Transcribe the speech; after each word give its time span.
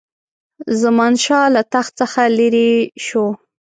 زمانشاه 0.81 1.45
له 1.55 1.61
تخت 1.73 1.91
څخه 2.01 2.21
لیري 2.37 2.71
شو. 3.05 3.25